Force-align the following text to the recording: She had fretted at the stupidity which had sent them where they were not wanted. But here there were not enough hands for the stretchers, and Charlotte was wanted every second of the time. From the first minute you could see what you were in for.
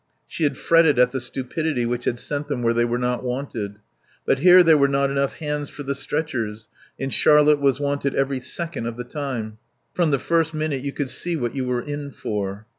She 0.25 0.41
had 0.45 0.57
fretted 0.57 0.97
at 0.97 1.11
the 1.11 1.21
stupidity 1.21 1.85
which 1.85 2.05
had 2.05 2.17
sent 2.17 2.47
them 2.47 2.63
where 2.63 2.73
they 2.73 2.85
were 2.85 2.97
not 2.97 3.23
wanted. 3.23 3.75
But 4.25 4.39
here 4.39 4.63
there 4.63 4.75
were 4.79 4.87
not 4.87 5.11
enough 5.11 5.33
hands 5.35 5.69
for 5.69 5.83
the 5.83 5.93
stretchers, 5.93 6.69
and 6.99 7.13
Charlotte 7.13 7.59
was 7.61 7.79
wanted 7.79 8.15
every 8.15 8.39
second 8.39 8.87
of 8.87 8.97
the 8.97 9.03
time. 9.03 9.59
From 9.93 10.09
the 10.09 10.17
first 10.17 10.55
minute 10.55 10.81
you 10.81 10.91
could 10.91 11.11
see 11.11 11.35
what 11.35 11.53
you 11.53 11.65
were 11.65 11.83
in 11.83 12.09
for. 12.09 12.65